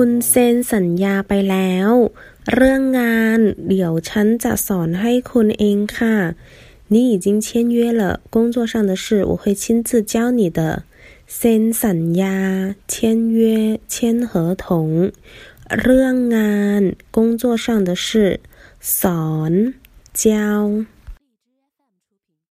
[0.00, 1.90] คุณเซ็นสัญญาไปแล้ว
[2.54, 6.16] เรื่องงานเดี๋ยวฉันจะสอนให้คุณเองค่ะ
[6.92, 8.02] 你已经签约了
[8.34, 10.60] 工作上的事我会亲自教你的
[11.36, 12.38] เซ็นสัญญา
[12.92, 12.94] 签
[13.36, 13.38] 约
[13.92, 13.94] 签
[14.28, 14.30] 合
[14.64, 14.64] 同
[15.80, 16.82] เรื่องงาน
[17.16, 18.06] 工作上的事
[19.00, 19.52] สอน
[20.22, 20.24] 教